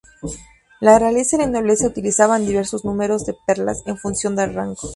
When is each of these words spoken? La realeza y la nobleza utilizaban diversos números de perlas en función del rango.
La 0.79 0.97
realeza 0.97 1.35
y 1.35 1.39
la 1.41 1.45
nobleza 1.45 1.85
utilizaban 1.85 2.47
diversos 2.47 2.83
números 2.83 3.23
de 3.27 3.35
perlas 3.45 3.83
en 3.85 3.99
función 3.99 4.35
del 4.35 4.55
rango. 4.55 4.79